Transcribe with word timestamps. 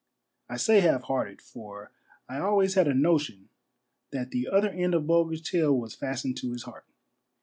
I 0.49 0.57
say 0.57 0.79
half 0.79 1.03
hearted, 1.03 1.43
for 1.43 1.91
I 2.27 2.39
always 2.39 2.73
had 2.73 2.87
a 2.87 2.93
notion 2.95 3.49
ifiat 4.11 4.31
the 4.31 4.47
other 4.47 4.71
end 4.71 4.95
of 4.95 5.05
Bulger's 5.05 5.43
tail 5.43 5.77
was; 5.77 5.93
fastened 5.93 6.37
to 6.37 6.53
his 6.53 6.63
heart. 6.63 6.87